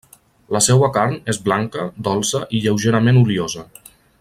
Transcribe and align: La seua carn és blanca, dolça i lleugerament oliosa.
La 0.55 0.61
seua 0.67 0.87
carn 0.95 1.13
és 1.33 1.39
blanca, 1.49 1.85
dolça 2.09 2.43
i 2.57 2.63
lleugerament 2.65 3.21
oliosa. 3.25 3.69